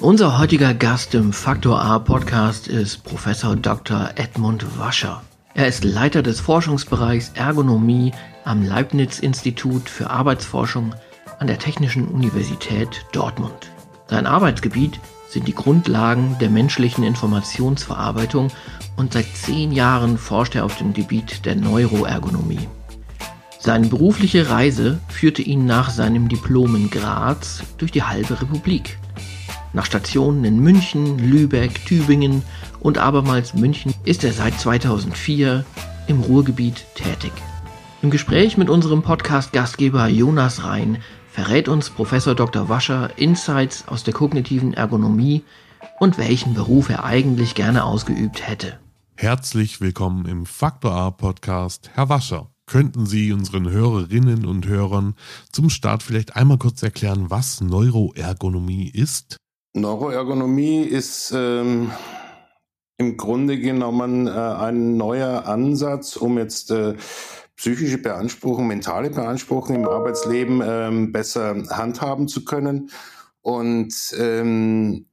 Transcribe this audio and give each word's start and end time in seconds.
Unser 0.00 0.38
heutiger 0.38 0.74
Gast 0.74 1.14
im 1.14 1.32
Faktor 1.32 1.80
A 1.80 1.98
Podcast 1.98 2.68
ist 2.68 3.04
Professor 3.04 3.56
Dr. 3.56 4.10
Edmund 4.16 4.78
Wascher. 4.78 5.22
Er 5.54 5.66
ist 5.66 5.82
Leiter 5.82 6.22
des 6.22 6.40
Forschungsbereichs 6.40 7.32
Ergonomie 7.34 8.12
am 8.44 8.62
Leibniz 8.62 9.18
Institut 9.18 9.88
für 9.88 10.10
Arbeitsforschung 10.10 10.94
an 11.38 11.46
der 11.46 11.58
Technischen 11.58 12.06
Universität 12.06 13.06
Dortmund. 13.12 13.72
Sein 14.08 14.26
Arbeitsgebiet 14.26 15.00
sind 15.30 15.48
die 15.48 15.54
Grundlagen 15.54 16.36
der 16.38 16.50
menschlichen 16.50 17.02
Informationsverarbeitung 17.02 18.48
und 18.96 19.14
seit 19.14 19.26
zehn 19.34 19.72
Jahren 19.72 20.18
forscht 20.18 20.54
er 20.54 20.64
auf 20.64 20.76
dem 20.76 20.92
Gebiet 20.92 21.46
der 21.46 21.56
Neuroergonomie. 21.56 22.68
Seine 23.64 23.86
berufliche 23.86 24.50
Reise 24.50 25.00
führte 25.08 25.40
ihn 25.40 25.64
nach 25.64 25.88
seinem 25.88 26.28
Diplom 26.28 26.76
in 26.76 26.90
Graz 26.90 27.62
durch 27.78 27.92
die 27.92 28.02
halbe 28.02 28.42
Republik. 28.42 28.98
Nach 29.72 29.86
Stationen 29.86 30.44
in 30.44 30.58
München, 30.60 31.18
Lübeck, 31.18 31.82
Tübingen 31.86 32.42
und 32.80 32.98
abermals 32.98 33.54
München 33.54 33.94
ist 34.04 34.22
er 34.22 34.34
seit 34.34 34.60
2004 34.60 35.64
im 36.08 36.20
Ruhrgebiet 36.20 36.84
tätig. 36.94 37.32
Im 38.02 38.10
Gespräch 38.10 38.58
mit 38.58 38.68
unserem 38.68 39.00
Podcast-Gastgeber 39.00 40.08
Jonas 40.08 40.64
Rhein 40.64 40.98
verrät 41.30 41.66
uns 41.66 41.88
Professor 41.88 42.34
Dr. 42.34 42.68
Wascher 42.68 43.18
Insights 43.18 43.88
aus 43.88 44.04
der 44.04 44.12
kognitiven 44.12 44.74
Ergonomie 44.74 45.42
und 46.00 46.18
welchen 46.18 46.52
Beruf 46.52 46.90
er 46.90 47.04
eigentlich 47.04 47.54
gerne 47.54 47.84
ausgeübt 47.84 48.46
hätte. 48.46 48.78
Herzlich 49.16 49.80
willkommen 49.80 50.26
im 50.26 50.44
Faktor 50.44 50.92
A 50.92 51.10
Podcast, 51.10 51.90
Herr 51.94 52.10
Wascher. 52.10 52.53
Könnten 52.66 53.06
Sie 53.06 53.32
unseren 53.32 53.70
Hörerinnen 53.70 54.46
und 54.46 54.66
Hörern 54.66 55.14
zum 55.52 55.68
Start 55.68 56.02
vielleicht 56.02 56.34
einmal 56.34 56.58
kurz 56.58 56.82
erklären, 56.82 57.30
was 57.30 57.60
Neuroergonomie 57.60 58.88
ist? 58.88 59.36
Neuroergonomie 59.74 60.82
ist 60.82 61.32
ähm, 61.36 61.90
im 62.96 63.16
Grunde 63.16 63.58
genommen 63.58 64.26
äh, 64.26 64.30
ein 64.30 64.96
neuer 64.96 65.46
Ansatz, 65.46 66.16
um 66.16 66.38
jetzt 66.38 66.70
äh, 66.70 66.94
psychische 67.56 67.98
Beanspruchung, 67.98 68.66
mentale 68.66 69.10
Beanspruchung 69.10 69.76
im 69.76 69.88
Arbeitsleben 69.88 70.62
ähm, 70.64 71.12
besser 71.12 71.64
handhaben 71.70 72.28
zu 72.28 72.44
können. 72.44 72.90
Und 73.42 73.94
ähm, 74.18 75.06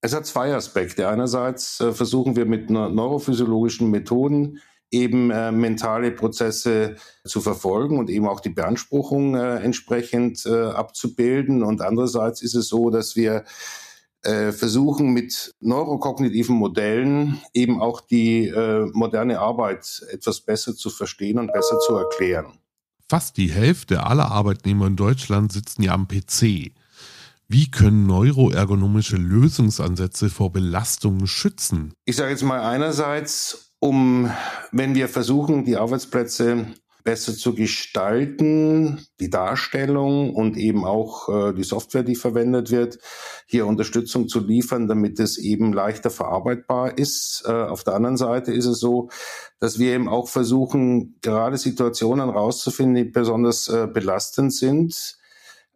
es 0.00 0.14
hat 0.14 0.26
zwei 0.26 0.54
Aspekte. 0.54 1.08
Einerseits 1.08 1.80
äh, 1.80 1.92
versuchen 1.92 2.36
wir 2.36 2.46
mit 2.46 2.70
neurophysiologischen 2.70 3.90
Methoden 3.90 4.60
eben 4.90 5.30
äh, 5.30 5.52
mentale 5.52 6.10
Prozesse 6.10 6.96
zu 7.24 7.40
verfolgen 7.40 7.98
und 7.98 8.10
eben 8.10 8.26
auch 8.26 8.40
die 8.40 8.50
Beanspruchung 8.50 9.34
äh, 9.34 9.56
entsprechend 9.56 10.46
äh, 10.46 10.70
abzubilden. 10.70 11.62
Und 11.62 11.82
andererseits 11.82 12.42
ist 12.42 12.54
es 12.54 12.68
so, 12.68 12.90
dass 12.90 13.16
wir 13.16 13.44
äh, 14.22 14.52
versuchen 14.52 15.12
mit 15.12 15.54
neurokognitiven 15.60 16.56
Modellen 16.56 17.40
eben 17.52 17.80
auch 17.80 18.00
die 18.00 18.46
äh, 18.46 18.86
moderne 18.92 19.38
Arbeit 19.38 20.04
etwas 20.10 20.40
besser 20.40 20.74
zu 20.74 20.90
verstehen 20.90 21.38
und 21.38 21.52
besser 21.52 21.78
zu 21.80 21.94
erklären. 21.94 22.58
Fast 23.08 23.36
die 23.36 23.50
Hälfte 23.50 24.04
aller 24.04 24.30
Arbeitnehmer 24.30 24.86
in 24.86 24.96
Deutschland 24.96 25.52
sitzen 25.52 25.82
ja 25.82 25.92
am 25.92 26.08
PC. 26.08 26.72
Wie 27.50 27.70
können 27.70 28.06
neuroergonomische 28.06 29.16
Lösungsansätze 29.16 30.28
vor 30.28 30.52
Belastungen 30.52 31.26
schützen? 31.26 31.94
Ich 32.04 32.16
sage 32.16 32.32
jetzt 32.32 32.42
mal 32.42 32.60
einerseits 32.60 33.67
um, 33.80 34.30
wenn 34.72 34.94
wir 34.94 35.08
versuchen, 35.08 35.64
die 35.64 35.76
Arbeitsplätze 35.76 36.66
besser 37.04 37.34
zu 37.34 37.54
gestalten, 37.54 39.06
die 39.18 39.30
Darstellung 39.30 40.34
und 40.34 40.58
eben 40.58 40.84
auch 40.84 41.28
äh, 41.28 41.54
die 41.54 41.62
Software, 41.62 42.02
die 42.02 42.16
verwendet 42.16 42.70
wird, 42.70 42.98
hier 43.46 43.66
Unterstützung 43.66 44.28
zu 44.28 44.40
liefern, 44.40 44.88
damit 44.88 45.18
es 45.18 45.38
eben 45.38 45.72
leichter 45.72 46.10
verarbeitbar 46.10 46.98
ist. 46.98 47.44
Äh, 47.46 47.52
auf 47.52 47.82
der 47.82 47.94
anderen 47.94 48.18
Seite 48.18 48.52
ist 48.52 48.66
es 48.66 48.78
so, 48.78 49.08
dass 49.58 49.78
wir 49.78 49.94
eben 49.94 50.06
auch 50.06 50.28
versuchen, 50.28 51.16
gerade 51.22 51.56
Situationen 51.56 52.28
rauszufinden, 52.28 52.96
die 52.96 53.10
besonders 53.10 53.68
äh, 53.68 53.86
belastend 53.86 54.52
sind, 54.52 55.17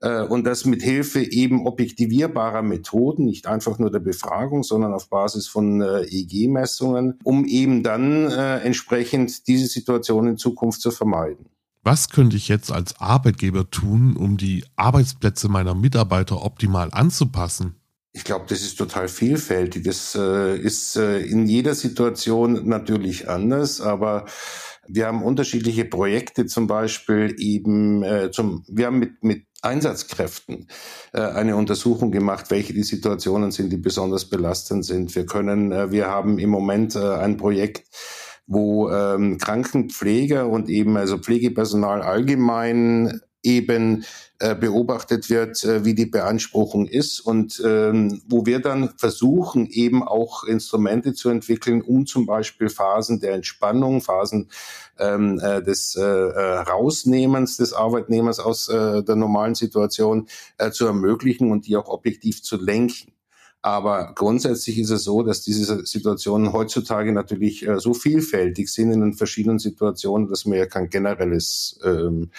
und 0.09 0.45
das 0.45 0.65
mit 0.65 0.83
Hilfe 0.83 1.23
eben 1.23 1.67
objektivierbarer 1.67 2.63
Methoden, 2.63 3.25
nicht 3.25 3.47
einfach 3.47 3.79
nur 3.79 3.91
der 3.91 4.01
Befragung, 4.01 4.63
sondern 4.63 4.93
auf 4.93 5.09
Basis 5.09 5.49
von 5.49 5.81
äh, 5.81 6.03
EEG-Messungen, 6.03 7.19
um 7.25 7.45
eben 7.45 7.83
dann 7.83 8.31
äh, 8.31 8.59
entsprechend 8.59 9.47
diese 9.47 9.67
Situation 9.67 10.27
in 10.27 10.37
Zukunft 10.37 10.81
zu 10.81 10.91
vermeiden. 10.91 11.47
Was 11.85 12.11
könnte 12.11 12.37
ich 12.37 12.49
jetzt 12.49 12.71
als 12.71 13.01
Arbeitgeber 13.01 13.69
tun, 13.69 14.17
um 14.17 14.37
die 14.37 14.65
Arbeitsplätze 14.77 15.49
meiner 15.49 15.75
Mitarbeiter 15.75 16.45
optimal 16.45 16.89
anzupassen? 16.93 17.75
Ich 18.13 18.25
glaube, 18.25 18.45
das 18.49 18.61
ist 18.61 18.77
total 18.77 19.09
vielfältig. 19.09 19.85
Das 19.85 20.15
äh, 20.15 20.57
ist 20.57 20.97
äh, 20.97 21.21
in 21.21 21.47
jeder 21.47 21.75
Situation 21.75 22.69
natürlich 22.69 23.29
anders, 23.29 23.81
aber 23.81 24.27
wir 24.87 25.07
haben 25.07 25.23
unterschiedliche 25.23 25.85
Projekte, 25.85 26.47
zum 26.47 26.67
Beispiel 26.67 27.35
eben 27.39 28.03
äh, 28.03 28.31
zum, 28.31 28.65
wir 28.69 28.87
haben 28.87 28.99
mit, 28.99 29.25
mit 29.25 29.47
Einsatzkräften 29.63 30.69
äh, 31.13 31.21
eine 31.21 31.57
Untersuchung 31.57 32.11
gemacht, 32.11 32.51
welche 32.51 32.73
die 32.73 32.83
Situationen 32.83 33.51
sind, 33.51 33.71
die 33.73 33.79
besonders 33.79 34.29
belastend 34.29 34.85
sind. 34.85 35.15
Wir 35.15 35.27
können, 35.27 35.73
äh, 35.73 35.91
wir 35.91 36.09
haben 36.09 36.39
im 36.39 36.51
Moment 36.51 36.97
äh, 36.97 37.15
ein 37.15 37.37
Projekt, 37.37 37.89
wo 38.47 38.91
ähm, 38.91 39.39
Krankenpfleger 39.39 40.49
und 40.49 40.69
eben 40.69 40.97
also 40.97 41.19
Pflegepersonal 41.19 42.03
allgemein 42.03 43.21
eben 43.43 44.05
äh, 44.39 44.55
beobachtet 44.55 45.31
wird, 45.31 45.63
äh, 45.65 45.85
wie 45.85 45.95
die 45.95 46.07
Beanspruchung 46.07 46.87
ist 46.87 47.21
und 47.21 47.63
ähm, 47.65 48.23
wo 48.29 48.45
wir 48.47 48.61
dann 48.61 48.91
versuchen, 48.97 49.67
eben 49.67 50.03
auch 50.03 50.45
Instrumente 50.45 51.13
zu 51.13 51.29
entwickeln, 51.29 51.83
um 51.83 52.07
zum 52.07 52.27
Beispiel 52.27 52.69
Phasen 52.69 53.21
der 53.21 53.35
Entspannung, 53.35 54.01
Phasen 54.01 54.51
ähm, 54.99 55.41
äh, 55.41 55.63
des 55.63 55.97
äh, 55.97 56.03
äh 56.03 56.59
Rausnehmens 56.61 57.57
des 57.57 57.73
Arbeitnehmers 57.73 58.41
aus 58.41 58.69
äh, 58.69 59.03
der 59.03 59.17
normalen 59.17 59.55
Situation 59.55 60.27
äh, 60.59 60.71
zu 60.71 60.87
ermöglichen 60.87 61.51
und 61.51 61.67
die 61.67 61.77
auch 61.77 61.89
objektiv 61.89 62.43
zu 62.43 62.57
lenken. 62.57 63.12
Aber 63.63 64.13
grundsätzlich 64.15 64.79
ist 64.79 64.91
es 64.91 65.05
so, 65.05 65.23
dass 65.23 65.43
diese 65.43 65.87
Situationen 65.87 66.53
heutzutage 66.53 67.13
natürlich 67.13 67.67
äh, 67.67 67.79
so 67.79 67.95
vielfältig 67.95 68.69
sind 68.69 68.91
in 68.91 69.01
den 69.01 69.15
verschiedenen 69.15 69.61
Situationen, 69.61 70.29
dass 70.29 70.45
man 70.47 70.59
ja 70.59 70.67
kein 70.67 70.91
generelles 70.91 71.79
ähm, 71.85 72.31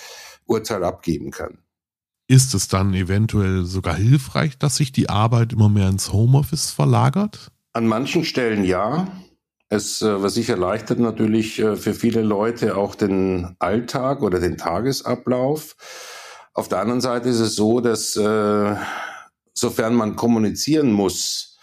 Urteil 0.45 0.83
abgeben 0.83 1.31
kann. 1.31 1.59
Ist 2.27 2.53
es 2.53 2.67
dann 2.67 2.93
eventuell 2.93 3.63
sogar 3.63 3.95
hilfreich, 3.95 4.57
dass 4.57 4.75
sich 4.75 4.91
die 4.91 5.09
Arbeit 5.09 5.53
immer 5.53 5.69
mehr 5.69 5.87
ins 5.87 6.11
Homeoffice 6.11 6.71
verlagert? 6.71 7.51
An 7.71 7.87
manchen 7.87 8.25
Stellen 8.25 8.65
ja. 8.65 9.07
Es, 9.69 10.01
äh, 10.01 10.21
was 10.21 10.33
sich 10.33 10.49
erleichtert 10.49 10.99
natürlich 10.99 11.59
äh, 11.59 11.77
für 11.77 11.93
viele 11.93 12.21
Leute 12.21 12.75
auch 12.75 12.95
den 12.95 13.55
Alltag 13.59 14.21
oder 14.21 14.39
den 14.39 14.57
Tagesablauf. 14.57 15.77
Auf 16.53 16.67
der 16.67 16.79
anderen 16.79 17.01
Seite 17.01 17.29
ist 17.29 17.39
es 17.39 17.55
so, 17.55 17.79
dass 17.79 18.15
äh, 18.15 18.75
sofern 19.53 19.95
man 19.95 20.15
kommunizieren 20.15 20.91
muss, 20.91 21.53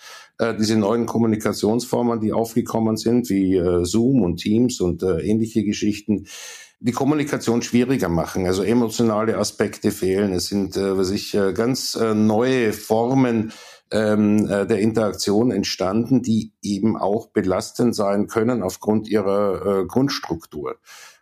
äh, 0.41 0.57
diese 0.57 0.77
neuen 0.77 1.05
Kommunikationsformen, 1.05 2.19
die 2.21 2.33
aufgekommen 2.33 2.97
sind, 2.97 3.29
wie 3.29 3.57
äh, 3.57 3.85
Zoom 3.85 4.23
und 4.23 4.39
Teams 4.39 4.81
und 4.81 5.03
äh, 5.03 5.19
ähnliche 5.19 5.65
Geschichten, 5.65 6.27
die 6.81 6.93
Kommunikation 6.93 7.61
schwieriger 7.61 8.09
machen. 8.09 8.47
Also 8.47 8.63
emotionale 8.63 9.37
Aspekte 9.37 9.91
fehlen. 9.91 10.33
Es 10.33 10.47
sind, 10.47 10.77
was 10.77 11.11
ich, 11.11 11.37
ganz 11.53 11.95
neue 11.95 12.73
Formen 12.73 13.53
ähm, 13.91 14.49
äh, 14.49 14.67
der 14.67 14.79
Interaktion 14.79 15.51
entstanden, 15.51 16.23
die 16.23 16.55
eben 16.63 16.97
auch 16.97 17.27
belastend 17.27 17.95
sein 17.95 18.29
können 18.29 18.63
aufgrund 18.63 19.09
ihrer 19.09 19.85
Grundstruktur. 19.87 20.77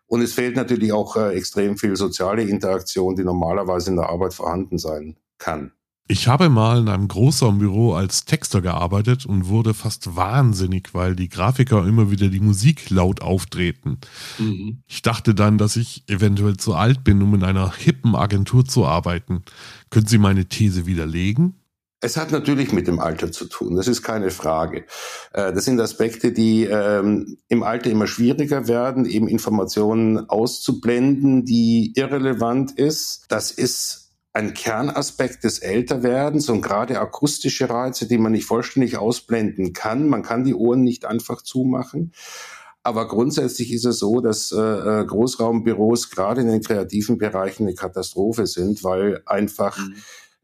Und 0.07 0.23
es 0.23 0.33
fehlt 0.33 0.55
natürlich 0.55 0.93
auch 0.93 1.17
extrem 1.17 1.77
viel 1.77 1.97
soziale 1.97 2.43
Interaktion, 2.43 3.17
die 3.17 3.25
normalerweise 3.25 3.91
in 3.91 3.97
der 3.97 4.11
Arbeit 4.11 4.35
vorhanden 4.35 4.79
sein 4.79 5.17
kann. 5.39 5.73
Ich 6.11 6.27
habe 6.27 6.49
mal 6.49 6.81
in 6.81 6.89
einem 6.89 7.07
Großraumbüro 7.07 7.95
als 7.95 8.25
Texter 8.25 8.63
gearbeitet 8.63 9.27
und 9.27 9.49
wurde 9.49 9.75
fast 9.75 10.17
wahnsinnig, 10.17 10.95
weil 10.95 11.15
die 11.15 11.29
Grafiker 11.29 11.87
immer 11.87 12.11
wieder 12.11 12.29
die 12.29 12.41
Musik 12.41 12.89
laut 12.89 13.21
auftreten. 13.21 13.99
Mhm. 14.39 14.83
Ich 14.87 15.03
dachte 15.03 15.35
dann, 15.35 15.59
dass 15.59 15.77
ich 15.77 16.05
eventuell 16.09 16.57
zu 16.57 16.75
alt 16.75 17.05
bin, 17.05 17.21
um 17.21 17.35
in 17.35 17.45
einer 17.45 17.75
hippen 17.75 18.15
Agentur 18.15 18.65
zu 18.65 18.87
arbeiten. 18.87 19.43
Können 19.91 20.07
Sie 20.07 20.17
meine 20.17 20.47
These 20.47 20.87
widerlegen? 20.87 21.57
Es 22.01 22.17
hat 22.17 22.31
natürlich 22.31 22.73
mit 22.73 22.87
dem 22.87 23.01
Alter 23.01 23.31
zu 23.31 23.45
tun, 23.47 23.75
das 23.77 23.89
ist 23.89 24.03
keine 24.03 24.31
Frage. 24.31 24.87
Äh, 25.33 25.53
das 25.53 25.67
sind 25.67 25.79
Aspekte, 25.79 26.33
die 26.33 26.65
ähm, 26.65 27.37
im 27.49 27.63
Alter 27.63 27.91
immer 27.91 28.07
schwieriger 28.07 28.67
werden, 28.67 29.05
eben 29.05 29.29
Informationen 29.29 30.31
auszublenden, 30.31 31.45
die 31.45 31.93
irrelevant 31.97 32.71
ist. 32.71 33.27
Das 33.29 33.51
ist 33.51 34.08
ein 34.39 34.55
Kernaspekt 34.55 35.43
des 35.43 35.59
Älterwerdens 35.59 36.49
und 36.49 36.63
gerade 36.63 37.01
akustische 37.01 37.69
Reize, 37.69 38.07
die 38.07 38.19
man 38.19 38.31
nicht 38.31 38.47
vollständig 38.47 38.97
ausblenden 38.97 39.73
kann. 39.73 40.09
Man 40.09 40.23
kann 40.23 40.45
die 40.45 40.55
Ohren 40.55 40.85
nicht 40.85 41.07
einfach 41.07 41.43
zumachen. 41.43 42.13
Aber 42.85 43.09
grundsätzlich 43.09 43.73
ist 43.73 43.85
es 43.85 43.99
so, 43.99 44.21
dass 44.21 44.53
äh, 44.53 44.57
äh 44.57 45.05
Großraumbüros 45.05 46.11
gerade 46.11 46.43
in 46.43 46.47
den 46.47 46.63
kreativen 46.63 47.19
Bereichen 47.19 47.65
eine 47.65 47.75
Katastrophe 47.75 48.47
sind, 48.47 48.85
weil 48.85 49.23
einfach 49.27 49.77
mhm. 49.77 49.95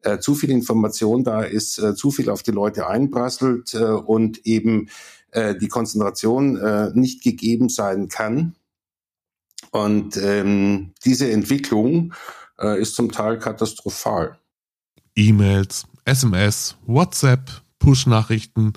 äh, 0.02 0.18
zu 0.18 0.34
viel 0.34 0.50
Information 0.50 1.22
da 1.22 1.42
ist, 1.42 1.78
äh, 1.78 1.94
zu 1.94 2.10
viel 2.10 2.30
auf 2.30 2.42
die 2.42 2.50
Leute 2.50 2.88
einprasselt 2.88 3.74
äh, 3.74 3.84
und 3.84 4.44
eben 4.44 4.88
äh, 5.30 5.54
die 5.54 5.68
Konzentration 5.68 6.92
nicht 6.94 7.22
gegeben 7.22 7.68
sein 7.68 8.08
kann. 8.08 8.56
Und 9.70 10.16
ähm, 10.16 10.94
diese 11.04 11.30
Entwicklung 11.30 12.12
äh, 12.58 12.80
ist 12.80 12.94
zum 12.94 13.12
Teil 13.12 13.38
katastrophal. 13.38 14.38
E-Mails, 15.16 15.86
SMS, 16.04 16.76
WhatsApp, 16.86 17.62
Push-Nachrichten. 17.78 18.72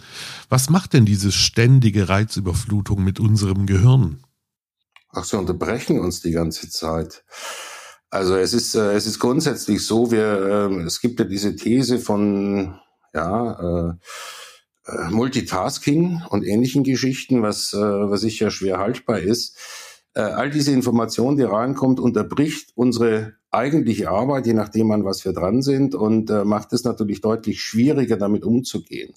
Was 0.50 0.70
macht 0.70 0.94
denn 0.94 1.06
diese 1.06 1.32
ständige 1.32 2.10
Reizüberflutung 2.10 3.04
mit 3.04 3.20
unserem 3.20 3.66
Gehirn? 3.66 4.24
Ach, 5.10 5.24
sie 5.24 5.38
unterbrechen 5.38 6.00
uns 6.00 6.22
die 6.22 6.32
ganze 6.32 6.70
Zeit. 6.70 7.24
Also 8.10 8.36
es 8.36 8.54
ist, 8.54 8.76
äh, 8.76 8.94
es 8.94 9.06
ist 9.06 9.20
grundsätzlich 9.20 9.86
so, 9.86 10.12
wir, 10.12 10.70
äh, 10.70 10.84
es 10.84 11.02
gibt 11.02 11.20
ja 11.20 11.26
diese 11.26 11.56
These 11.56 12.00
von, 12.00 12.80
ja, 13.14 13.90
äh, 13.90 13.94
äh, 14.88 15.10
Multitasking 15.10 16.22
und 16.30 16.44
ähnlichen 16.44 16.84
Geschichten, 16.84 17.42
was, 17.42 17.74
äh, 17.74 17.78
was 17.78 18.22
sicher 18.22 18.52
schwer 18.52 18.78
haltbar 18.78 19.20
ist. 19.20 19.58
Äh, 20.18 20.22
all 20.22 20.50
diese 20.50 20.72
Information, 20.72 21.38
die 21.38 21.44
reinkommt, 21.44 22.00
unterbricht 22.00 22.72
unsere 22.74 23.34
eigentliche 23.52 24.10
Arbeit, 24.10 24.48
je 24.48 24.54
nachdem 24.56 24.90
an 24.90 25.06
was 25.06 25.24
wir 25.24 25.32
dran 25.32 25.62
sind 25.62 25.94
und 25.94 26.32
äh, 26.32 26.44
macht 26.44 26.74
es 26.74 26.84
natürlich 26.84 27.22
deutlich 27.22 27.62
schwieriger, 27.62 28.18
damit 28.18 28.44
umzugehen. 28.44 29.14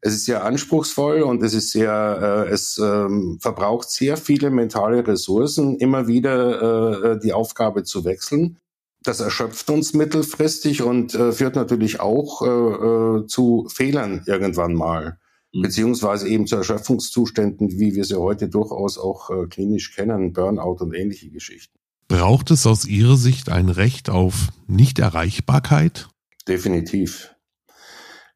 Es 0.00 0.12
ist 0.12 0.24
sehr 0.24 0.44
anspruchsvoll 0.44 1.22
und 1.22 1.40
es 1.44 1.54
ist 1.54 1.70
sehr, 1.70 2.46
äh, 2.48 2.52
es 2.52 2.78
ähm, 2.78 3.38
verbraucht 3.40 3.88
sehr 3.90 4.16
viele 4.16 4.50
mentale 4.50 5.06
Ressourcen, 5.06 5.76
immer 5.76 6.08
wieder 6.08 7.12
äh, 7.12 7.20
die 7.20 7.32
Aufgabe 7.32 7.84
zu 7.84 8.04
wechseln. 8.04 8.58
Das 9.04 9.20
erschöpft 9.20 9.70
uns 9.70 9.94
mittelfristig 9.94 10.82
und 10.82 11.14
äh, 11.14 11.30
führt 11.30 11.54
natürlich 11.54 12.00
auch 12.00 12.42
äh, 12.42 12.48
äh, 12.48 13.26
zu 13.28 13.68
Fehlern 13.72 14.24
irgendwann 14.26 14.74
mal. 14.74 15.16
Beziehungsweise 15.62 16.28
eben 16.28 16.46
zu 16.46 16.56
Erschöpfungszuständen, 16.56 17.70
wie 17.78 17.94
wir 17.94 18.04
sie 18.04 18.18
heute 18.18 18.48
durchaus 18.48 18.98
auch 18.98 19.30
äh, 19.30 19.46
klinisch 19.46 19.94
kennen, 19.94 20.32
Burnout 20.32 20.82
und 20.84 20.94
ähnliche 20.94 21.30
Geschichten. 21.30 21.78
Braucht 22.08 22.50
es 22.50 22.66
aus 22.66 22.84
Ihrer 22.86 23.16
Sicht 23.16 23.48
ein 23.48 23.68
Recht 23.68 24.10
auf 24.10 24.48
Nichterreichbarkeit? 24.66 26.08
Definitiv. 26.46 27.34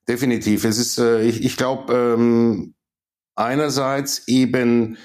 Definitiv. 0.09 0.65
Es 0.65 0.79
ist, 0.79 0.99
äh, 0.99 1.23
ich, 1.23 1.44
ich 1.44 1.56
glaube, 1.56 1.93
ähm, 1.93 2.75
einerseits 3.35 4.26
eben 4.26 4.97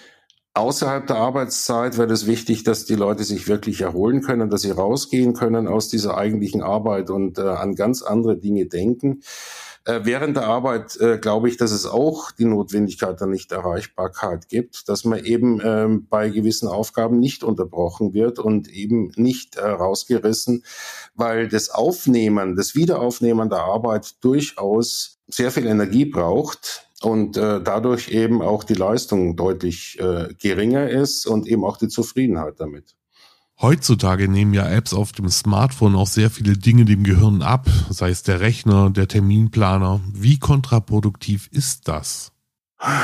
außerhalb 0.53 1.07
der 1.07 1.17
Arbeitszeit 1.17 1.97
wäre 1.97 2.13
es 2.13 2.27
wichtig, 2.27 2.63
dass 2.63 2.85
die 2.85 2.95
Leute 2.95 3.23
sich 3.23 3.47
wirklich 3.47 3.81
erholen 3.81 4.21
können, 4.21 4.49
dass 4.49 4.61
sie 4.61 4.71
rausgehen 4.71 5.33
können 5.33 5.67
aus 5.67 5.89
dieser 5.89 6.15
eigentlichen 6.15 6.61
Arbeit 6.61 7.09
und 7.09 7.37
äh, 7.39 7.41
an 7.41 7.75
ganz 7.75 8.01
andere 8.01 8.37
Dinge 8.37 8.67
denken. 8.67 9.23
Äh, 9.85 10.01
während 10.03 10.37
der 10.37 10.47
Arbeit 10.47 10.95
äh, 11.01 11.17
glaube 11.17 11.49
ich, 11.49 11.57
dass 11.57 11.71
es 11.71 11.85
auch 11.85 12.31
die 12.31 12.45
Notwendigkeit 12.45 13.19
der 13.19 13.27
Nichterreichbarkeit 13.27 14.47
gibt, 14.47 14.87
dass 14.87 15.03
man 15.03 15.23
eben 15.25 15.59
ähm, 15.61 16.07
bei 16.09 16.29
gewissen 16.29 16.69
Aufgaben 16.69 17.19
nicht 17.19 17.43
unterbrochen 17.43 18.13
wird 18.13 18.39
und 18.39 18.69
eben 18.69 19.11
nicht 19.17 19.57
äh, 19.57 19.67
rausgerissen, 19.67 20.63
weil 21.15 21.49
das 21.49 21.69
Aufnehmen, 21.69 22.55
das 22.55 22.75
Wiederaufnehmen 22.75 23.49
der 23.49 23.59
Arbeit 23.59 24.23
durchaus 24.23 25.19
sehr 25.27 25.51
viel 25.51 25.67
Energie 25.67 26.05
braucht 26.05 26.87
und 27.01 27.35
äh, 27.35 27.61
dadurch 27.61 28.09
eben 28.09 28.41
auch 28.41 28.63
die 28.63 28.75
Leistung 28.75 29.35
deutlich 29.35 29.99
äh, 29.99 30.33
geringer 30.39 30.89
ist 30.89 31.25
und 31.25 31.45
eben 31.45 31.65
auch 31.65 31.75
die 31.75 31.89
Zufriedenheit 31.89 32.59
damit. 32.59 32.95
Heutzutage 33.61 34.27
nehmen 34.27 34.53
ja 34.53 34.67
Apps 34.67 34.93
auf 34.93 35.13
dem 35.13 35.29
Smartphone 35.29 35.95
auch 35.95 36.07
sehr 36.07 36.29
viele 36.29 36.57
Dinge 36.57 36.83
dem 36.85 37.03
Gehirn 37.03 37.41
ab, 37.41 37.69
sei 37.89 38.09
es 38.09 38.23
der 38.23 38.41
Rechner, 38.41 38.89
der 38.89 39.07
Terminplaner. 39.07 40.01
Wie 40.11 40.37
kontraproduktiv 40.37 41.47
ist 41.51 41.87
das? 41.87 42.32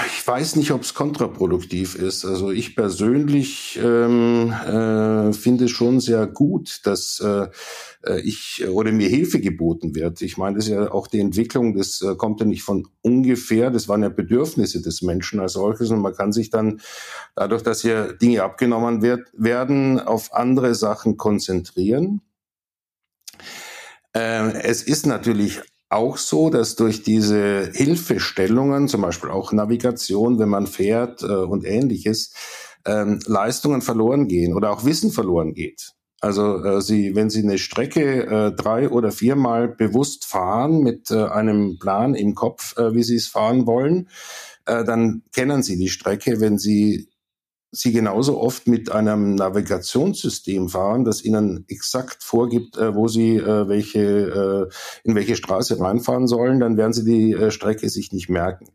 Ich 0.07 0.27
weiß 0.27 0.57
nicht, 0.57 0.71
ob 0.71 0.81
es 0.81 0.93
kontraproduktiv 0.93 1.95
ist. 1.95 2.25
Also 2.25 2.51
ich 2.51 2.75
persönlich 2.75 3.79
ähm, 3.81 4.51
äh, 4.51 5.31
finde 5.31 5.69
schon 5.69 6.01
sehr 6.01 6.27
gut, 6.27 6.81
dass 6.83 7.21
äh, 7.21 7.47
äh, 8.05 8.19
ich 8.19 8.67
oder 8.67 8.91
mir 8.91 9.07
Hilfe 9.07 9.39
geboten 9.39 9.95
wird. 9.95 10.21
Ich 10.21 10.37
meine, 10.37 10.57
das 10.57 10.65
ist 10.65 10.71
ja 10.71 10.91
auch 10.91 11.07
die 11.07 11.21
Entwicklung, 11.21 11.77
das 11.77 12.01
äh, 12.01 12.15
kommt 12.15 12.41
ja 12.41 12.45
nicht 12.45 12.63
von 12.63 12.89
ungefähr, 13.01 13.71
das 13.71 13.87
waren 13.87 14.03
ja 14.03 14.09
Bedürfnisse 14.09 14.81
des 14.81 15.01
Menschen 15.01 15.39
als 15.39 15.53
solches 15.53 15.91
und 15.91 16.01
man 16.01 16.13
kann 16.13 16.33
sich 16.33 16.49
dann 16.49 16.81
dadurch, 17.35 17.63
dass 17.63 17.81
hier 17.81 18.11
Dinge 18.11 18.43
abgenommen 18.43 19.01
wird, 19.01 19.29
werden, 19.31 20.01
auf 20.01 20.33
andere 20.33 20.75
Sachen 20.75 21.15
konzentrieren. 21.15 22.21
Äh, 24.13 24.61
es 24.61 24.83
ist 24.83 25.05
natürlich 25.05 25.61
auch 25.89 26.17
so, 26.17 26.49
dass 26.49 26.75
durch 26.75 27.03
diese 27.03 27.71
Hilfestellungen, 27.73 28.87
zum 28.87 29.01
Beispiel 29.01 29.31
auch 29.31 29.51
Navigation, 29.51 30.39
wenn 30.39 30.49
man 30.49 30.67
fährt 30.67 31.23
äh, 31.23 31.25
und 31.25 31.65
ähnliches, 31.65 32.33
ähm, 32.85 33.19
Leistungen 33.25 33.81
verloren 33.81 34.27
gehen 34.27 34.53
oder 34.53 34.71
auch 34.71 34.85
Wissen 34.85 35.11
verloren 35.11 35.53
geht. 35.53 35.93
Also 36.21 36.63
äh, 36.63 36.81
Sie, 36.81 37.15
wenn 37.15 37.29
Sie 37.29 37.43
eine 37.43 37.57
Strecke 37.57 38.25
äh, 38.25 38.51
drei 38.51 38.89
oder 38.89 39.11
viermal 39.11 39.67
bewusst 39.67 40.25
fahren 40.25 40.81
mit 40.81 41.11
äh, 41.11 41.23
einem 41.25 41.79
Plan 41.79 42.13
im 42.13 42.35
Kopf, 42.35 42.77
äh, 42.77 42.93
wie 42.93 43.03
Sie 43.03 43.15
es 43.15 43.27
fahren 43.27 43.65
wollen, 43.65 44.09
äh, 44.65 44.83
dann 44.83 45.23
kennen 45.33 45.63
Sie 45.63 45.77
die 45.77 45.89
Strecke. 45.89 46.39
Wenn 46.39 46.57
Sie 46.57 47.08
Sie 47.71 47.91
genauso 47.91 48.39
oft 48.39 48.67
mit 48.67 48.91
einem 48.91 49.35
Navigationssystem 49.35 50.69
fahren, 50.69 51.05
das 51.05 51.23
Ihnen 51.23 51.65
exakt 51.67 52.23
vorgibt, 52.23 52.77
äh, 52.77 52.95
wo 52.95 53.07
Sie 53.07 53.35
äh, 53.35 53.67
welche, 53.67 54.69
äh, 54.71 55.07
in 55.07 55.15
welche 55.15 55.35
Straße 55.35 55.79
reinfahren 55.79 56.27
sollen, 56.27 56.59
dann 56.59 56.77
werden 56.77 56.93
Sie 56.93 57.05
die 57.05 57.33
äh, 57.33 57.51
Strecke 57.51 57.89
sich 57.89 58.11
nicht 58.11 58.29
merken. 58.29 58.69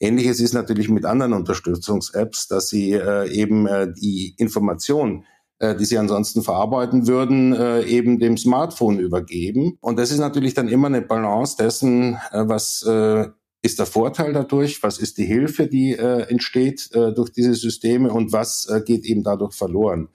Ähnliches 0.00 0.40
ist 0.40 0.54
natürlich 0.54 0.88
mit 0.88 1.04
anderen 1.04 1.32
Unterstützungs-Apps, 1.32 2.48
dass 2.48 2.68
Sie 2.68 2.92
äh, 2.92 3.30
eben 3.30 3.68
äh, 3.68 3.92
die 3.92 4.34
Information, 4.36 5.24
äh, 5.60 5.76
die 5.76 5.84
Sie 5.84 5.96
ansonsten 5.96 6.42
verarbeiten 6.42 7.06
würden, 7.06 7.54
eben 7.86 8.18
dem 8.18 8.36
Smartphone 8.36 8.98
übergeben. 8.98 9.78
Und 9.80 10.00
das 10.00 10.10
ist 10.10 10.18
natürlich 10.18 10.54
dann 10.54 10.66
immer 10.66 10.88
eine 10.88 11.02
Balance 11.02 11.56
dessen, 11.56 12.18
was 12.32 12.82
äh, 12.82 13.28
ist 13.62 13.78
der 13.78 13.86
Vorteil 13.86 14.32
dadurch? 14.32 14.82
Was 14.82 14.98
ist 14.98 15.18
die 15.18 15.24
Hilfe, 15.24 15.68
die 15.68 15.92
äh, 15.92 16.22
entsteht 16.28 16.90
äh, 16.92 17.12
durch 17.12 17.30
diese 17.30 17.54
Systeme 17.54 18.12
und 18.12 18.32
was 18.32 18.66
äh, 18.66 18.82
geht 18.84 19.04
eben 19.04 19.22
dadurch 19.22 19.54
verloren? 19.54 20.08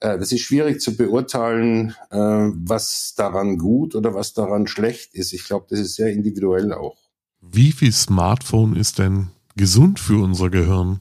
Äh, 0.00 0.18
das 0.18 0.32
ist 0.32 0.40
schwierig 0.40 0.80
zu 0.80 0.96
beurteilen, 0.96 1.94
äh, 2.10 2.16
was 2.16 3.14
daran 3.16 3.56
gut 3.56 3.94
oder 3.94 4.14
was 4.14 4.34
daran 4.34 4.66
schlecht 4.66 5.14
ist. 5.14 5.32
Ich 5.32 5.44
glaube, 5.44 5.66
das 5.70 5.78
ist 5.78 5.94
sehr 5.94 6.12
individuell 6.12 6.72
auch. 6.72 6.96
Wie 7.40 7.72
viel 7.72 7.92
Smartphone 7.92 8.76
ist 8.76 8.98
denn 8.98 9.28
gesund 9.56 10.00
für 10.00 10.22
unser 10.22 10.50
Gehirn? 10.50 11.00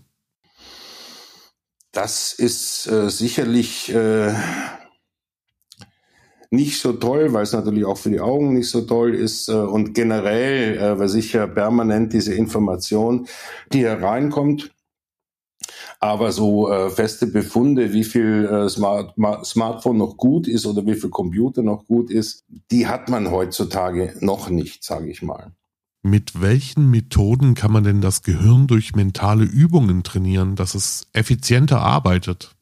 Das 1.92 2.32
ist 2.32 2.88
äh, 2.88 3.10
sicherlich 3.10 3.94
äh, 3.94 4.34
nicht 6.52 6.80
so 6.80 6.94
toll, 6.94 7.34
weil 7.34 7.44
es 7.44 7.54
natürlich 7.54 7.86
auch 7.86 7.98
für 7.98 8.10
die 8.10 8.20
Augen 8.20 8.54
nicht 8.54 8.70
so 8.70 8.82
toll 8.82 9.16
ist 9.16 9.48
äh, 9.48 9.54
und 9.54 9.94
generell, 9.94 10.78
äh, 10.78 11.00
weil 11.00 11.08
sicher 11.08 11.48
permanent 11.48 12.14
diese 12.14 12.34
Information, 12.34 13.28
die 13.72 13.86
hereinkommt, 13.86 14.72
aber 16.00 16.32
so 16.32 16.70
äh, 16.70 16.90
feste 16.90 17.28
Befunde, 17.28 17.94
wie 17.94 18.04
viel 18.04 18.46
äh, 18.46 18.70
Smart 18.70 19.16
Smartphone 19.46 19.98
noch 19.98 20.18
gut 20.18 20.48
ist 20.48 20.66
oder 20.66 20.86
wie 20.86 20.96
viel 20.96 21.10
Computer 21.10 21.64
noch 21.64 21.86
gut 21.86 22.12
ist, 22.12 22.44
die 22.70 22.88
hat 22.88 23.10
man 23.10 23.32
heutzutage 23.32 24.16
noch 24.20 24.50
nicht, 24.50 24.84
sage 24.84 25.10
ich 25.10 25.22
mal. 25.22 25.52
Mit 26.04 26.42
welchen 26.42 26.90
Methoden 26.90 27.54
kann 27.54 27.72
man 27.72 27.84
denn 27.84 28.02
das 28.02 28.24
Gehirn 28.24 28.66
durch 28.68 28.96
mentale 28.96 29.44
Übungen 29.44 30.04
trainieren, 30.04 30.56
dass 30.56 30.74
es 30.74 31.08
effizienter 31.14 31.80
arbeitet? 31.80 32.56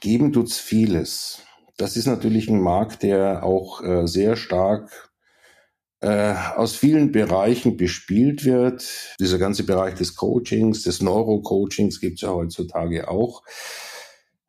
Geben 0.00 0.32
tut's 0.32 0.56
vieles. 0.56 1.42
Das 1.78 1.96
ist 1.96 2.06
natürlich 2.06 2.50
ein 2.50 2.60
Markt, 2.60 3.04
der 3.04 3.44
auch 3.44 3.82
äh, 3.84 4.06
sehr 4.08 4.34
stark 4.34 5.12
äh, 6.00 6.34
aus 6.56 6.74
vielen 6.74 7.12
Bereichen 7.12 7.76
bespielt 7.76 8.44
wird. 8.44 8.84
Dieser 9.20 9.38
ganze 9.38 9.62
Bereich 9.64 9.94
des 9.94 10.16
Coachings, 10.16 10.82
des 10.82 11.00
Neurocoachings 11.00 12.00
gibt 12.00 12.16
es 12.16 12.22
ja 12.22 12.30
heutzutage 12.30 13.08
auch. 13.08 13.44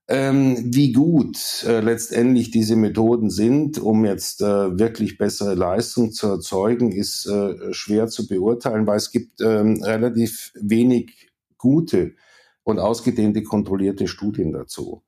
Ähm, 0.08 0.74
wie 0.74 0.92
gut 0.92 1.64
äh, 1.68 1.82
letztendlich 1.82 2.50
diese 2.50 2.76
Methoden 2.76 3.30
sind, 3.30 3.78
um 3.78 4.06
jetzt 4.06 4.42
äh, 4.42 4.80
wirklich 4.80 5.20
bessere 5.20 5.54
Leistung 5.54 6.12
zu 6.12 6.30
erzeugen, 6.30 6.92
ist 6.92 7.28
äh, 7.28 7.72
schwer 7.74 8.08
zu 8.08 8.28
beurteilen, 8.28 8.88
weil 8.88 8.98
es 8.98 9.12
gibt 9.12 9.40
ähm, 9.40 9.84
relativ 9.84 10.52
wenig 10.56 11.30
gute 11.60 12.16
und 12.64 12.80
ausgedehnte 12.80 13.44
kontrollierte 13.44 14.08
Studien 14.08 14.52
dazu. 14.52 15.04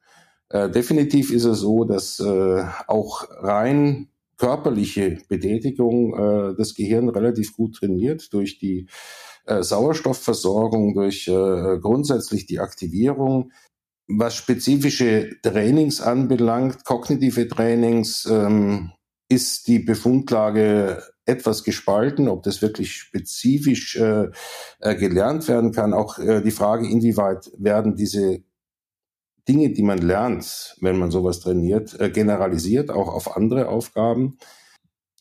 Äh, 0.51 0.69
definitiv 0.69 1.31
ist 1.31 1.45
es 1.45 1.59
so, 1.59 1.85
dass 1.85 2.19
äh, 2.19 2.63
auch 2.87 3.25
rein 3.41 4.09
körperliche 4.37 5.19
Betätigung 5.29 6.13
äh, 6.13 6.55
das 6.57 6.75
Gehirn 6.75 7.09
relativ 7.09 7.55
gut 7.55 7.75
trainiert 7.75 8.33
durch 8.33 8.59
die 8.59 8.87
äh, 9.45 9.63
Sauerstoffversorgung, 9.63 10.93
durch 10.93 11.27
äh, 11.27 11.77
grundsätzlich 11.79 12.47
die 12.47 12.59
Aktivierung. 12.59 13.51
Was 14.07 14.35
spezifische 14.35 15.29
Trainings 15.41 16.01
anbelangt, 16.01 16.83
kognitive 16.83 17.47
Trainings, 17.47 18.25
ähm, 18.29 18.91
ist 19.29 19.67
die 19.67 19.79
Befundlage 19.79 21.01
etwas 21.25 21.63
gespalten, 21.63 22.27
ob 22.27 22.43
das 22.43 22.61
wirklich 22.61 22.93
spezifisch 22.93 23.95
äh, 23.95 24.27
äh, 24.79 24.95
gelernt 24.95 25.47
werden 25.47 25.71
kann. 25.71 25.93
Auch 25.93 26.19
äh, 26.19 26.41
die 26.41 26.51
Frage, 26.51 26.89
inwieweit 26.89 27.49
werden 27.57 27.95
diese 27.95 28.43
Dinge, 29.47 29.71
die 29.71 29.83
man 29.83 29.99
lernt, 29.99 30.75
wenn 30.81 30.97
man 30.97 31.11
sowas 31.11 31.39
trainiert, 31.39 31.99
äh, 31.99 32.09
generalisiert, 32.09 32.91
auch 32.91 33.13
auf 33.13 33.35
andere 33.35 33.69
Aufgaben. 33.69 34.37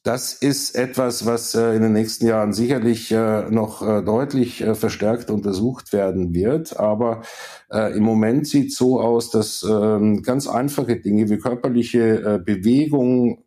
Das 0.03 0.33
ist 0.33 0.77
etwas, 0.77 1.27
was 1.27 1.55
äh, 1.55 1.75
in 1.77 1.83
den 1.83 1.93
nächsten 1.93 2.27
Jahren 2.27 2.55
sicherlich 2.55 3.13
äh, 3.13 3.51
noch 3.51 3.83
äh, 3.83 4.03
deutlich 4.03 4.65
verstärkt 4.73 5.31
untersucht 5.31 5.93
werden 5.93 6.33
wird. 6.35 6.79
Aber 6.79 7.23
im 7.71 8.03
Moment 8.03 8.49
sieht 8.49 8.71
es 8.71 8.77
so 8.77 9.01
aus, 9.01 9.31
dass 9.31 9.63
ähm, 9.63 10.23
ganz 10.25 10.49
einfache 10.49 10.97
Dinge 10.97 11.31
wie 11.31 11.39
körperliche 11.39 12.43
Bewegung 12.45 13.45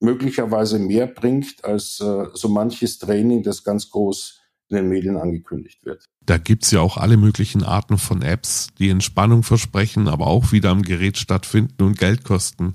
möglicherweise 0.00 0.78
mehr 0.78 1.06
bringt 1.06 1.64
als 1.64 1.96
so 1.96 2.48
manches 2.50 2.98
Training, 2.98 3.42
das 3.42 3.64
ganz 3.64 3.88
groß 3.88 4.42
in 4.70 4.76
den 4.76 4.88
Medien 4.88 5.16
angekündigt 5.16 5.84
wird. 5.84 6.04
Da 6.24 6.38
gibt's 6.38 6.70
ja 6.70 6.80
auch 6.80 6.96
alle 6.96 7.16
möglichen 7.16 7.62
Arten 7.62 7.98
von 7.98 8.22
Apps, 8.22 8.68
die 8.78 8.90
Entspannung 8.90 9.42
versprechen, 9.42 10.08
aber 10.08 10.26
auch 10.26 10.52
wieder 10.52 10.70
am 10.70 10.82
Gerät 10.82 11.16
stattfinden 11.16 11.82
und 11.82 11.98
Geld 11.98 12.24
kosten. 12.24 12.74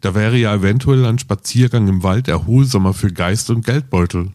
Da 0.00 0.14
wäre 0.14 0.36
ja 0.36 0.54
eventuell 0.54 1.04
ein 1.06 1.18
Spaziergang 1.18 1.88
im 1.88 2.02
Wald 2.02 2.28
erholsamer 2.28 2.94
für 2.94 3.12
Geist 3.12 3.50
und 3.50 3.64
Geldbeutel. 3.64 4.32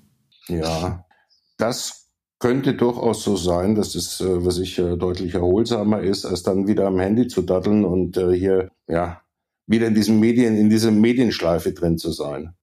Ja, 0.47 1.05
das 1.57 2.05
könnte 2.39 2.73
durchaus 2.75 3.23
so 3.23 3.35
sein, 3.35 3.75
dass 3.75 3.95
es, 3.95 4.21
äh, 4.21 4.45
was 4.45 4.59
ich, 4.59 4.77
äh, 4.77 4.97
deutlich 4.97 5.33
erholsamer 5.33 6.01
ist, 6.01 6.25
als 6.25 6.43
dann 6.43 6.67
wieder 6.67 6.87
am 6.87 6.99
Handy 6.99 7.27
zu 7.27 7.41
daddeln 7.41 7.85
und 7.85 8.17
äh, 8.17 8.33
hier, 8.33 8.71
ja, 8.87 9.21
wieder 9.67 9.87
in 9.87 9.95
diesem 9.95 10.19
Medien, 10.19 10.55
in 10.55 10.69
dieser 10.69 10.91
Medienschleife 10.91 11.73
drin 11.73 11.97
zu 11.97 12.11
sein. 12.11 12.53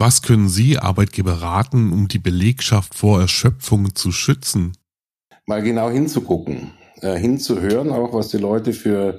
Was 0.00 0.22
können 0.22 0.48
Sie 0.48 0.78
Arbeitgeber 0.78 1.42
raten, 1.42 1.92
um 1.92 2.06
die 2.06 2.20
Belegschaft 2.20 2.94
vor 2.94 3.20
Erschöpfung 3.20 3.96
zu 3.96 4.12
schützen? 4.12 4.76
Mal 5.44 5.60
genau 5.60 5.90
hinzugucken, 5.90 6.70
äh, 7.00 7.18
hinzuhören, 7.18 7.90
auch 7.90 8.12
was 8.12 8.28
die 8.28 8.38
Leute 8.38 8.74
für 8.74 9.18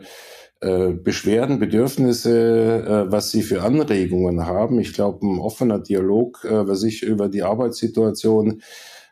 äh, 0.61 0.93
Beschwerden, 0.93 1.59
Bedürfnisse, 1.59 3.07
äh, 3.07 3.11
was 3.11 3.29
sie 3.29 3.41
für 3.41 3.61
Anregungen 3.61 4.45
haben. 4.45 4.79
Ich 4.79 4.93
glaube, 4.93 5.27
ein 5.27 5.39
offener 5.39 5.79
Dialog, 5.79 6.47
was 6.49 6.83
ich 6.83 7.03
über 7.03 7.27
die 7.27 7.43
Arbeitssituation 7.43 8.61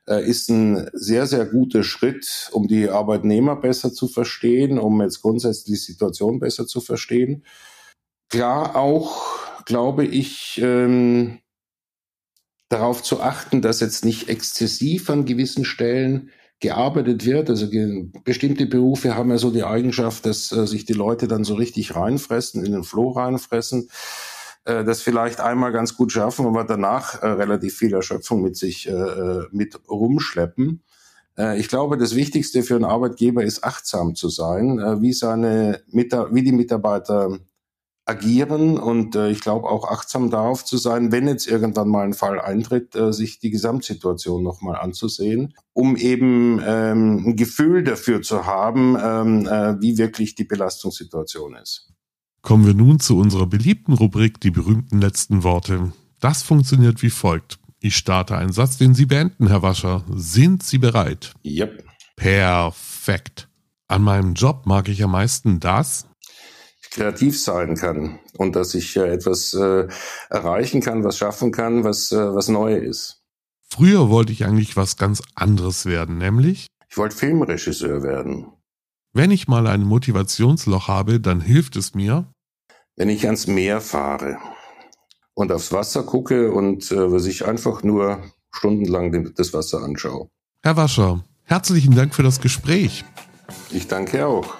ist 0.05 0.49
ein 0.49 0.89
sehr, 0.93 1.27
sehr 1.27 1.45
guter 1.45 1.83
Schritt, 1.83 2.49
um 2.53 2.69
die 2.69 2.87
Arbeitnehmer 2.87 3.57
besser 3.57 3.91
zu 3.91 4.07
verstehen, 4.07 4.79
um 4.79 5.01
jetzt 5.01 5.21
grundsätzlich 5.21 5.65
die 5.65 5.91
Situation 5.91 6.39
besser 6.39 6.65
zu 6.65 6.79
verstehen. 6.79 7.43
Klar 8.29 8.77
auch, 8.77 9.65
glaube 9.65 10.05
ich, 10.05 10.61
ähm, 10.63 11.39
darauf 12.69 13.01
zu 13.03 13.21
achten, 13.21 13.61
dass 13.61 13.79
jetzt 13.79 14.03
nicht 14.03 14.29
exzessiv 14.29 15.09
an 15.09 15.25
gewissen 15.25 15.65
Stellen 15.65 16.29
gearbeitet 16.59 17.25
wird. 17.25 17.49
Also 17.49 17.67
bestimmte 18.23 18.65
Berufe 18.65 19.15
haben 19.15 19.29
ja 19.29 19.37
so 19.37 19.51
die 19.51 19.63
Eigenschaft, 19.63 20.25
dass 20.25 20.51
äh, 20.51 20.65
sich 20.65 20.85
die 20.85 20.93
Leute 20.93 21.27
dann 21.27 21.43
so 21.43 21.55
richtig 21.55 21.95
reinfressen, 21.95 22.65
in 22.65 22.71
den 22.71 22.83
Floh 22.83 23.11
reinfressen, 23.11 23.89
äh, 24.65 24.83
das 24.83 25.01
vielleicht 25.01 25.39
einmal 25.39 25.71
ganz 25.71 25.95
gut 25.95 26.11
schaffen, 26.11 26.45
aber 26.45 26.63
danach 26.63 27.21
äh, 27.21 27.27
relativ 27.27 27.77
viel 27.77 27.93
Erschöpfung 27.93 28.41
mit 28.41 28.57
sich 28.57 28.87
äh, 28.87 28.91
äh, 28.91 29.47
mit 29.51 29.79
rumschleppen. 29.87 30.81
Äh, 31.37 31.59
ich 31.59 31.67
glaube, 31.67 31.97
das 31.97 32.15
Wichtigste 32.15 32.63
für 32.63 32.75
einen 32.75 32.85
Arbeitgeber 32.85 33.43
ist 33.43 33.63
achtsam 33.63 34.15
zu 34.15 34.29
sein, 34.29 34.79
wie 35.01 35.13
seine 35.13 35.81
wie 35.91 36.43
die 36.43 36.51
Mitarbeiter 36.51 37.37
agieren 38.07 38.77
und 38.77 39.15
äh, 39.15 39.29
ich 39.29 39.41
glaube 39.41 39.69
auch 39.69 39.89
achtsam 39.89 40.29
darauf 40.29 40.63
zu 40.63 40.77
sein, 40.77 41.11
wenn 41.11 41.27
jetzt 41.27 41.47
irgendwann 41.47 41.89
mal 41.89 42.05
ein 42.05 42.13
Fall 42.13 42.39
eintritt, 42.39 42.95
äh, 42.95 43.11
sich 43.11 43.39
die 43.39 43.49
Gesamtsituation 43.49 44.41
nochmal 44.41 44.77
anzusehen, 44.77 45.53
um 45.73 45.97
eben 45.97 46.61
ähm, 46.65 47.23
ein 47.27 47.35
Gefühl 47.35 47.83
dafür 47.83 48.21
zu 48.21 48.45
haben, 48.45 48.97
ähm, 49.01 49.45
äh, 49.45 49.81
wie 49.81 49.97
wirklich 49.97 50.35
die 50.35 50.45
Belastungssituation 50.45 51.55
ist. 51.55 51.91
Kommen 52.41 52.65
wir 52.65 52.73
nun 52.73 52.99
zu 52.99 53.17
unserer 53.17 53.45
beliebten 53.45 53.93
Rubrik, 53.93 54.39
die 54.39 54.51
berühmten 54.51 55.01
letzten 55.01 55.43
Worte. 55.43 55.91
Das 56.21 56.43
funktioniert 56.43 57.01
wie 57.01 57.09
folgt. 57.09 57.59
Ich 57.79 57.95
starte 57.95 58.37
einen 58.37 58.53
Satz, 58.53 58.77
den 58.77 58.95
Sie 58.95 59.05
beenden, 59.05 59.47
Herr 59.47 59.61
Wascher. 59.61 60.03
Sind 60.15 60.63
Sie 60.63 60.77
bereit? 60.77 61.33
Yep. 61.45 61.83
Perfekt. 62.15 63.49
An 63.87 64.01
meinem 64.01 64.33
Job 64.33 64.65
mag 64.65 64.89
ich 64.89 65.03
am 65.03 65.11
meisten 65.11 65.59
das, 65.59 66.06
kreativ 66.91 67.39
sein 67.39 67.75
kann 67.75 68.19
und 68.37 68.55
dass 68.55 68.73
ich 68.73 68.95
äh, 68.95 69.11
etwas 69.11 69.53
äh, 69.53 69.87
erreichen 70.29 70.81
kann, 70.81 71.03
was 71.03 71.17
schaffen 71.17 71.51
kann, 71.51 71.83
was, 71.83 72.11
äh, 72.11 72.33
was 72.33 72.47
neu 72.47 72.75
ist. 72.75 73.21
Früher 73.69 74.09
wollte 74.09 74.31
ich 74.31 74.45
eigentlich 74.45 74.77
was 74.77 74.97
ganz 74.97 75.21
anderes 75.35 75.85
werden, 75.85 76.17
nämlich? 76.17 76.67
Ich 76.89 76.97
wollte 76.97 77.15
Filmregisseur 77.15 78.01
werden. 78.01 78.47
Wenn 79.13 79.31
ich 79.31 79.47
mal 79.47 79.67
ein 79.67 79.83
Motivationsloch 79.83 80.87
habe, 80.87 81.19
dann 81.19 81.41
hilft 81.41 81.75
es 81.75 81.93
mir? 81.93 82.31
Wenn 82.95 83.09
ich 83.09 83.25
ans 83.25 83.47
Meer 83.47 83.81
fahre 83.81 84.37
und 85.33 85.51
aufs 85.51 85.71
Wasser 85.71 86.03
gucke 86.03 86.51
und 86.51 86.91
äh, 86.91 87.11
was 87.11 87.25
ich 87.25 87.45
einfach 87.45 87.83
nur 87.83 88.23
stundenlang 88.51 89.33
das 89.35 89.53
Wasser 89.53 89.83
anschaue. 89.83 90.29
Herr 90.63 90.77
Wascher, 90.77 91.23
herzlichen 91.43 91.95
Dank 91.95 92.15
für 92.15 92.23
das 92.23 92.41
Gespräch. 92.41 93.05
Ich 93.71 93.87
danke 93.87 94.25
auch. 94.25 94.55